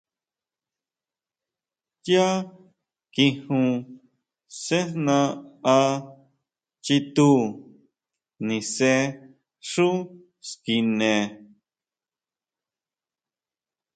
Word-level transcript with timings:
Yá 2.11 2.27
kijun 3.13 3.67
sejna 4.63 5.19
á 5.79 5.79
chitú, 6.83 7.31
nise 8.47 8.93
xú 9.69 9.89
skine. 10.49 11.13